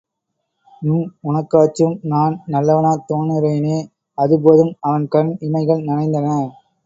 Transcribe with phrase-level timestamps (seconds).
[0.81, 1.09] ம்...
[1.23, 3.77] உனக்காச்சும் நான் நல்லவனாத் தோணுறேனே,
[4.17, 4.73] அது போதும்!
[4.81, 6.27] அவன் கண் இமைகள் நனைந்தன.